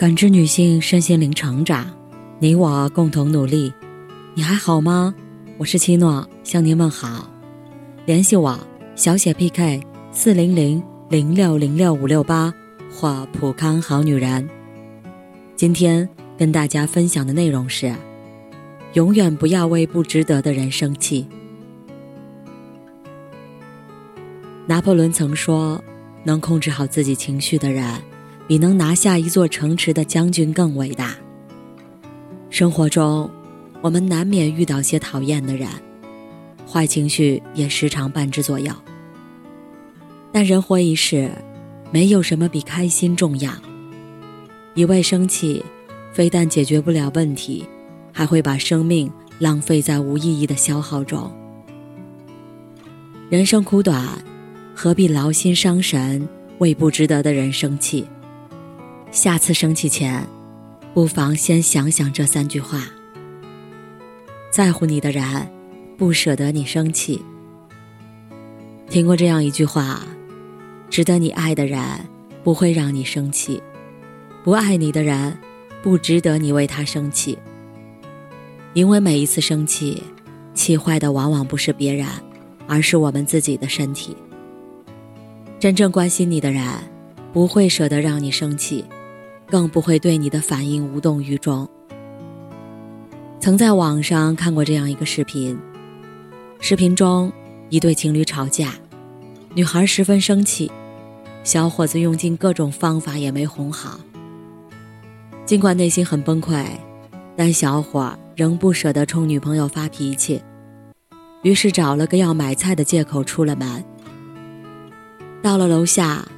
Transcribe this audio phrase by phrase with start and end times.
[0.00, 1.86] 感知女性身心灵成长，
[2.38, 3.70] 你我共同努力。
[4.32, 5.14] 你还好吗？
[5.58, 7.28] 我是七诺，向您问好。
[8.06, 8.58] 联系我
[8.96, 12.50] 小写 PK 四零零零六零六五六八
[12.90, 14.48] 或普康好女人。
[15.54, 16.08] 今天
[16.38, 17.94] 跟大家分享的内容是：
[18.94, 21.28] 永远不要为不值得的人生气。
[24.64, 25.78] 拿破仑曾说
[26.24, 27.84] ：“能控制好自己情绪的人。”
[28.50, 31.14] 比能拿下一座城池的将军更伟大。
[32.50, 33.30] 生活中，
[33.80, 35.68] 我们难免遇到些讨厌的人，
[36.68, 38.74] 坏情绪也时常伴之左右。
[40.32, 41.30] 但人活一世，
[41.92, 43.52] 没有什么比开心重要。
[44.74, 45.64] 一味生气，
[46.12, 47.64] 非但解决不了问题，
[48.12, 51.30] 还会把生命浪费在无意义的消耗中。
[53.28, 54.08] 人生苦短，
[54.74, 56.28] 何必劳心伤神，
[56.58, 58.04] 为不值得的人生气？
[59.12, 60.24] 下次生气前，
[60.94, 62.86] 不妨先想想这三句话。
[64.52, 65.50] 在乎你的人，
[65.98, 67.20] 不舍得你生气。
[68.88, 70.02] 听过这样一句话：
[70.88, 71.80] 值得你爱的人，
[72.44, 73.60] 不会让你生气；
[74.44, 75.36] 不爱你的人，
[75.82, 77.36] 不值得你为他生气。
[78.74, 80.04] 因为每一次生气，
[80.54, 82.06] 气坏的往往不是别人，
[82.68, 84.16] 而是我们自己的身体。
[85.58, 86.64] 真正关心你的人，
[87.32, 88.84] 不会舍得让你生气。
[89.50, 91.68] 更不会对你的反应无动于衷。
[93.40, 95.58] 曾在网上看过这样一个视频，
[96.60, 97.32] 视频中
[97.68, 98.74] 一对情侣吵架，
[99.54, 100.70] 女孩十分生气，
[101.42, 103.98] 小伙子用尽各种方法也没哄好。
[105.44, 106.64] 尽管内心很崩溃，
[107.34, 110.40] 但小伙仍不舍得冲女朋友发脾气，
[111.42, 113.84] 于是找了个要买菜的借口出了门。
[115.42, 116.28] 到了楼下，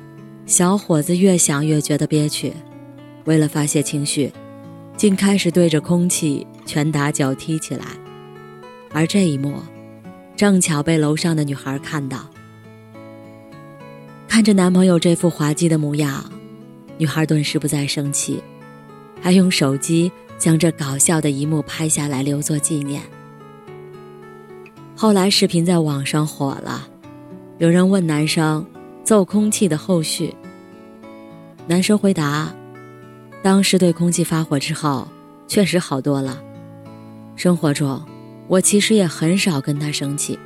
[0.46, 2.52] 小伙子越想越觉得憋屈。
[3.24, 4.32] 为了发泄情绪，
[4.96, 7.84] 竟开始对着空气拳打脚踢起来，
[8.92, 9.54] 而这一幕
[10.36, 12.27] 正巧被楼上的女孩看到。
[14.27, 16.24] 看着男朋友这副滑稽的模样，
[16.98, 18.42] 女孩顿时不再生气，
[19.20, 23.02] 还用手机将这搞笑的一幕拍下来留作纪念。
[24.96, 26.88] 后来视频在网上火了，
[27.58, 28.66] 有人问男生
[29.05, 30.34] 揍空气的后续，
[31.66, 32.55] 男生回答。
[33.42, 35.08] 当时对空气发火之后，
[35.48, 36.41] 确实好多了。
[37.35, 38.01] 生活中，
[38.47, 40.39] 我其实也很少跟他生气。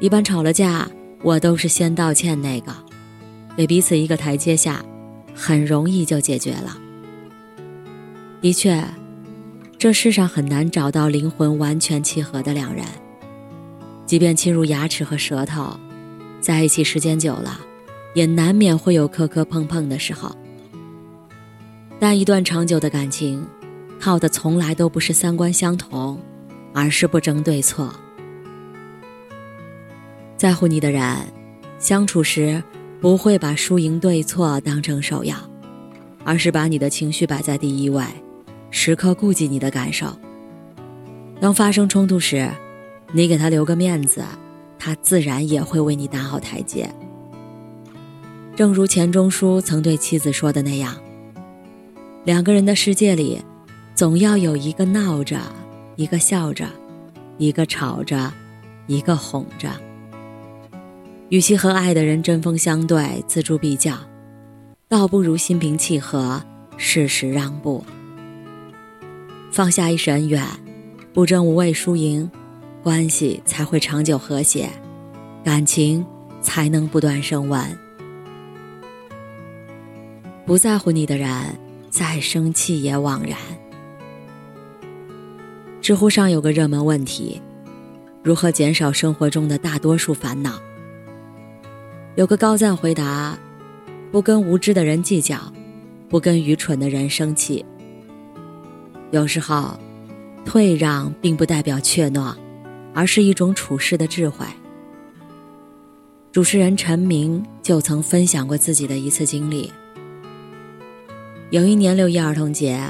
[0.00, 0.90] 一般吵了架，
[1.22, 2.74] 我都是先道歉那个，
[3.56, 4.84] 给彼此一个台阶下，
[5.32, 6.76] 很容易就解决了。
[8.40, 8.84] 的确，
[9.78, 12.84] 这世上很难找到灵魂完全契合的两人。
[14.06, 15.78] 即便亲如牙齿和舌头，
[16.40, 17.60] 在一起时间久了，
[18.14, 20.36] 也难免会有磕磕碰碰的时候。
[22.02, 23.46] 但一段长久的感情，
[24.00, 26.20] 靠的从来都不是三观相同，
[26.74, 27.94] 而是不争对错。
[30.36, 31.16] 在乎你的人，
[31.78, 32.60] 相处时
[33.00, 35.36] 不会把输赢对错当成首要，
[36.24, 38.04] 而是把你的情绪摆在第一位，
[38.72, 40.08] 时刻顾及你的感受。
[41.38, 42.50] 当发生冲突时，
[43.12, 44.24] 你给他留个面子，
[44.76, 46.92] 他自然也会为你打好台阶。
[48.56, 50.96] 正如钱钟书曾对妻子说的那样。
[52.24, 53.42] 两个人的世界里，
[53.96, 55.40] 总要有一个闹着，
[55.96, 56.64] 一个笑着，
[57.36, 58.32] 一个吵着，
[58.86, 59.68] 一个哄着。
[61.30, 63.98] 与其和爱的人针锋相对、锱铢必较，
[64.86, 66.40] 倒不如心平气和、
[66.76, 67.84] 适时让步。
[69.50, 70.46] 放下一时恩怨，
[71.12, 72.30] 不争无谓输赢，
[72.84, 74.70] 关系才会长久和谐，
[75.42, 76.06] 感情
[76.40, 77.78] 才能不断升温。
[80.46, 81.28] 不在乎你的人。
[81.92, 83.36] 再生气也枉然。
[85.82, 87.38] 知乎上有个热门问题：
[88.22, 90.58] 如何减少生活中的大多数烦恼？
[92.14, 93.38] 有个高赞回答：
[94.10, 95.52] 不跟无知的人计较，
[96.08, 97.62] 不跟愚蠢的人生气。
[99.10, 99.78] 有时候，
[100.46, 102.34] 退让并不代表怯懦，
[102.94, 104.46] 而是一种处事的智慧。
[106.32, 109.70] 主持人陈明就曾分享过自己的一次经历。
[111.52, 112.82] 有一年六一儿童节，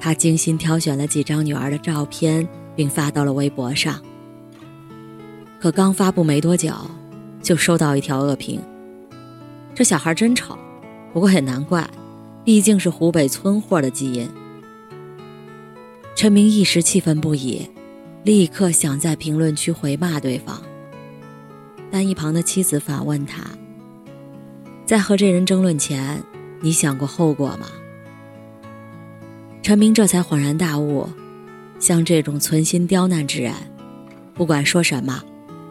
[0.00, 4.00] 他精心挑选了几张女儿的照片，并发到了微博上。
[5.60, 6.72] 可刚发布没多久，
[7.42, 8.62] 就收到一条恶评
[9.76, 10.56] ：“这小孩真丑。”
[11.12, 11.86] 不过也难怪，
[12.46, 14.26] 毕竟是湖北村货的基因。
[16.14, 17.68] 陈明一时气愤不已，
[18.24, 20.62] 立刻想在评论区回骂对方。
[21.90, 23.42] 但一旁的妻子反问他
[24.86, 26.22] ：“在和这人争论前，
[26.62, 27.66] 你想过后果吗？”
[29.62, 31.06] 陈明这才恍然大悟，
[31.78, 33.52] 像这种存心刁难之人，
[34.32, 35.22] 不管说什么，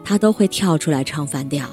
[0.04, 1.68] 他都会跳出来唱反调。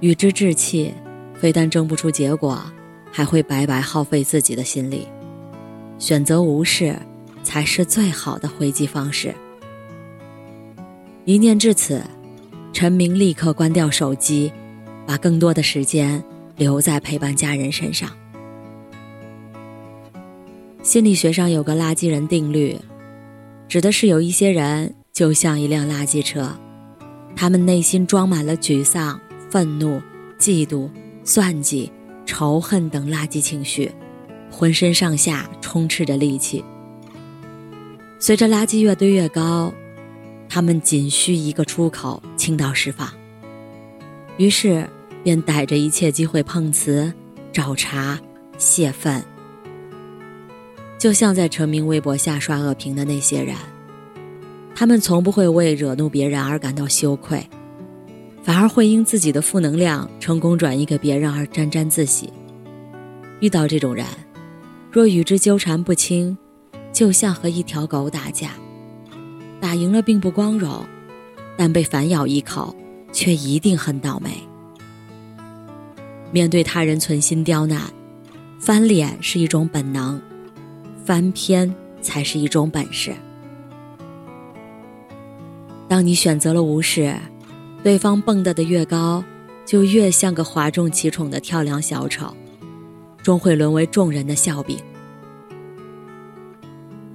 [0.00, 0.92] 与之置气，
[1.34, 2.62] 非但争不出结果，
[3.10, 5.08] 还会白白耗费自己的心力。
[5.98, 6.94] 选择无视，
[7.42, 9.34] 才是最好的回击方式。
[11.24, 12.02] 一念至此，
[12.72, 14.52] 陈明立刻关掉手机，
[15.06, 16.22] 把更多的时间
[16.56, 18.10] 留在陪伴家人身上。
[20.84, 22.78] 心理学上有个垃圾人定律，
[23.66, 26.54] 指的是有一些人就像一辆垃圾车，
[27.34, 29.98] 他们内心装满了沮丧、愤怒、
[30.38, 30.90] 嫉妒、
[31.24, 31.90] 算计、
[32.26, 33.90] 仇恨等垃圾情绪，
[34.50, 36.62] 浑身上下充斥着戾气。
[38.18, 39.72] 随着垃圾越堆越高，
[40.50, 43.10] 他们仅需一个出口倾倒释放，
[44.36, 44.86] 于是
[45.22, 47.10] 便逮着一切机会碰瓷、
[47.54, 48.20] 找茬、
[48.58, 49.24] 泄愤。
[51.04, 53.54] 就像在陈明微博下刷恶评的那些人，
[54.74, 57.46] 他们从不会为惹怒别人而感到羞愧，
[58.42, 62.32] 反而会因自己的负能量成功转移给别人而沾沾自喜。
[63.40, 64.06] 遇到这种人，
[64.90, 66.34] 若与之纠缠不清，
[66.90, 68.52] 就像和一条狗打架，
[69.60, 70.86] 打赢了并不光荣，
[71.54, 72.74] 但被反咬一口，
[73.12, 74.30] 却一定很倒霉。
[76.32, 77.82] 面对他人存心刁难，
[78.58, 80.18] 翻脸是一种本能。
[81.04, 83.12] 翻篇才是一种本事。
[85.86, 87.14] 当你选择了无视，
[87.82, 89.22] 对方蹦跶的越高，
[89.66, 92.34] 就越像个哗众取宠的跳梁小丑，
[93.22, 94.78] 终会沦为众人的笑柄。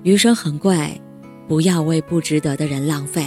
[0.04, 1.02] 余生很贵，
[1.48, 3.26] 不要为不值得的人浪费。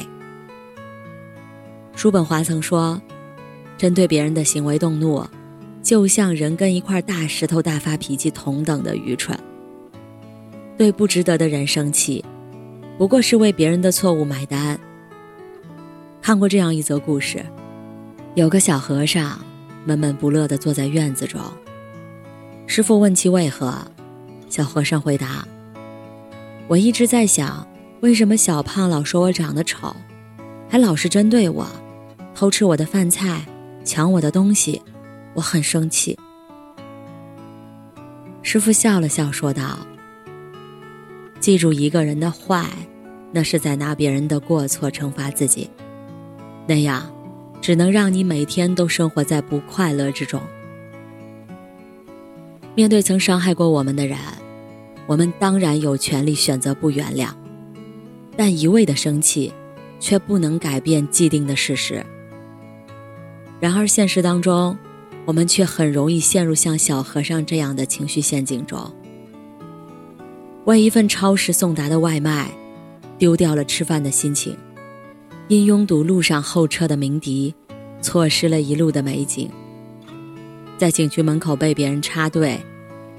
[1.95, 3.03] 叔本华曾说
[3.77, 5.27] ：“针对别人的行为动怒，
[5.83, 9.39] 就像人跟一块大石头大发脾气同等的愚蠢。”
[10.77, 12.25] 对不值得的人生气，
[12.99, 14.79] 不过是为别人的错误买单。
[16.21, 17.45] 看过这样一则故事，
[18.35, 19.39] 有个小和尚
[19.85, 21.41] 闷闷不乐地坐在院子中。
[22.67, 23.75] 师傅问其为何，
[24.49, 25.47] 小和尚回答
[26.69, 27.67] ：“我一直在想，
[28.01, 29.95] 为什么小胖老说我长得丑，
[30.69, 31.67] 还老是针对我，
[32.35, 33.45] 偷吃我的饭菜，
[33.85, 34.81] 抢我的东西，
[35.35, 36.19] 我很生气。”
[38.43, 39.79] 师傅笑了笑说道。
[41.43, 42.65] 记住一个人的坏，
[43.33, 45.69] 那是在拿别人的过错惩罚自己，
[46.69, 47.13] 那样
[47.61, 50.41] 只能让你每天都生活在不快乐之中。
[52.77, 54.17] 面对曾伤害过我们的人，
[55.09, 57.31] 我们当然有权利选择不原谅，
[58.37, 59.53] 但一味的生气，
[59.99, 62.07] 却不能改变既定的事实。
[63.59, 64.79] 然而现实当中，
[65.25, 68.89] 我们却很容易陷入像小和尚这样的情绪陷阱中。
[70.65, 72.49] 为一份超市送达的外卖，
[73.19, 74.55] 丢掉了吃饭的心情；
[75.49, 77.53] 因拥堵路上候车的鸣笛，
[78.01, 79.49] 错失了一路的美景；
[80.79, 82.61] 在景区门口被别人插队，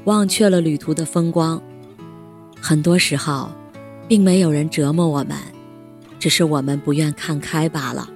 [0.06, 1.62] 忘却了旅途的风光。
[2.62, 3.51] 很多时候，
[4.07, 5.38] 并没有人折磨我们，
[6.19, 8.10] 只是我们不愿看开罢了。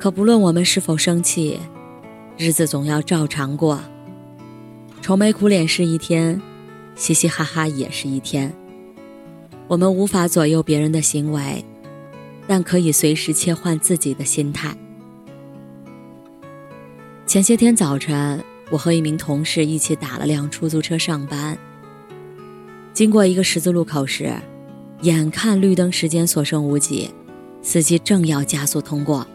[0.00, 1.60] 可不论我们是否生气，
[2.36, 3.80] 日子总要照常过。
[5.00, 6.42] 愁眉苦脸是一天。
[6.94, 8.52] 嘻嘻哈哈也是一天。
[9.66, 11.64] 我们无法左右别人的行为，
[12.46, 14.76] 但可以随时切换自己的心态。
[17.26, 21.58] 前些天早晨，我和一名同事一起打了辆出租车上班。
[22.92, 24.32] 经过一个十字路口时，
[25.00, 27.10] 眼看绿灯时间所剩无几，
[27.60, 29.26] 司机正要加速通过，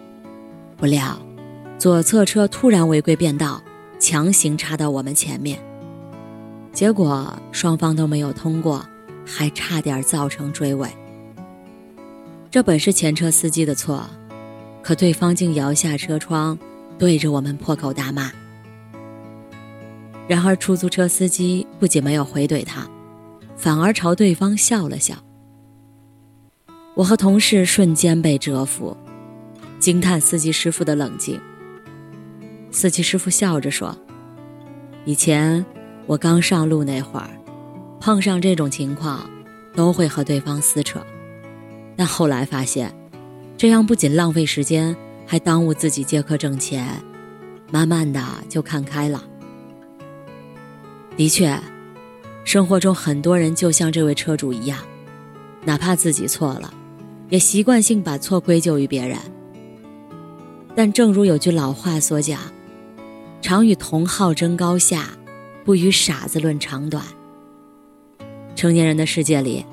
[0.77, 1.19] 不料
[1.77, 3.61] 左侧车突然违规变道，
[3.99, 5.59] 强行插到我们前面。
[6.79, 8.85] 结果双方都没有通过，
[9.25, 10.87] 还差点造成追尾。
[12.49, 14.09] 这本是前车司机的错，
[14.81, 16.57] 可对方竟摇下车窗，
[16.97, 18.31] 对着我们破口大骂。
[20.25, 22.87] 然而出租车司机不仅没有回怼他，
[23.57, 25.15] 反而朝对方笑了笑。
[26.95, 28.95] 我和同事瞬间被折服，
[29.79, 31.37] 惊叹司机师傅的冷静。
[32.71, 33.93] 司机师傅笑着说
[35.03, 35.65] ：“以前。”
[36.09, 37.29] 我刚上路那会儿，
[37.99, 39.29] 碰上这种情况，
[39.75, 40.99] 都会和对方撕扯，
[41.95, 42.91] 但后来发现，
[43.55, 44.97] 这样不仅浪费时间，
[45.27, 46.99] 还耽误自己接客挣钱，
[47.71, 49.23] 慢慢的就看开了。
[51.15, 51.55] 的确，
[52.43, 54.79] 生活中很多人就像这位车主一样，
[55.63, 56.73] 哪怕自己错了，
[57.29, 59.15] 也习惯性把错归咎于别人。
[60.73, 62.39] 但正如有句老话所讲，
[63.43, 65.09] 常与同好争高下。
[65.69, 67.05] 不与傻子论长短，
[68.55, 69.63] 成年人的世界里，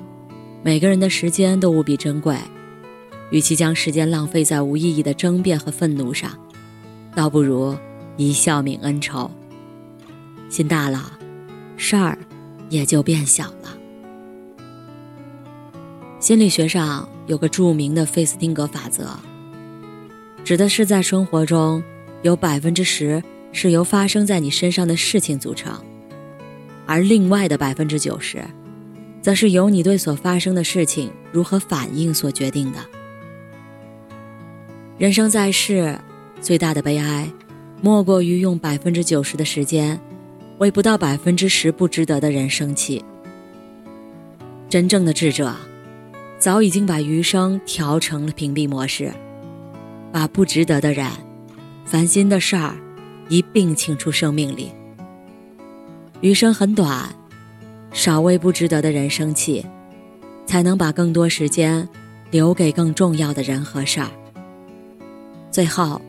[0.61, 2.37] 每个人的时间都无比珍贵，
[3.31, 6.37] 与其将时间浪费在无意义的争辩和愤怒上，
[7.15, 7.75] 倒不如
[8.15, 9.31] 一笑泯恩仇。
[10.49, 11.17] 心大了，
[11.77, 12.15] 事儿
[12.69, 13.75] 也就变小了。
[16.19, 19.09] 心理学上有个著名的费斯汀格法则，
[20.43, 21.83] 指的是在生活中
[22.21, 25.73] 有百分之十是由发生在你身上的事情组成，
[26.87, 28.43] 而另外的百分之九十，
[29.21, 32.79] 则是由你对所发生的事情如何反应所决定的。
[34.97, 35.99] 人生在世，
[36.41, 37.29] 最大的悲哀，
[37.81, 39.99] 莫过于用百分之九十的时间。
[40.59, 43.05] 为不到百分之十不值得的人生气。
[44.67, 45.53] 真正的智者，
[46.39, 49.13] 早已经把余生调成了屏蔽模式，
[50.11, 51.07] 把不值得的人、
[51.85, 52.75] 烦心的事儿
[53.29, 54.71] 一并清出生命里。
[56.21, 57.07] 余生很短，
[57.91, 59.63] 少为不值得的人生气，
[60.45, 61.87] 才能把更多时间
[62.31, 64.09] 留给更重要的人和事儿。
[65.51, 66.01] 最后，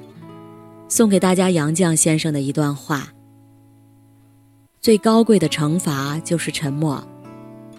[0.89, 3.09] 送给大家杨绛先生的一段话。
[4.81, 7.07] 最高贵的惩罚就是沉默，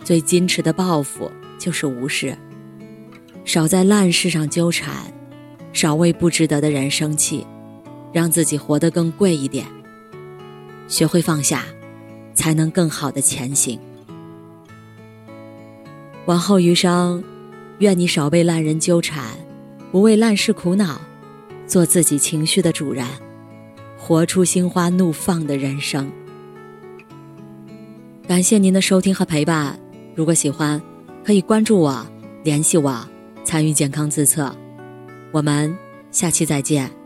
[0.03, 2.37] 最矜持的报复就是无视。
[3.45, 4.91] 少在烂事上纠缠，
[5.73, 7.47] 少为不值得的人生气，
[8.13, 9.65] 让自己活得更贵一点。
[10.87, 11.65] 学会放下，
[12.39, 13.77] 才能更好的前行。
[16.25, 17.21] 往后余生，
[17.79, 19.25] 愿你少被烂人纠缠，
[19.91, 21.01] 不为烂事苦恼，
[21.67, 23.05] 做自己情绪的主人，
[23.97, 26.09] 活出心花怒放的人生。
[28.25, 29.77] 感谢您的收听和陪伴，
[30.15, 30.81] 如果喜欢，
[31.25, 32.07] 可以关注我、
[32.45, 33.05] 联系我、
[33.43, 34.55] 参与健康自测。
[35.33, 35.75] 我们
[36.09, 36.98] 下期再见。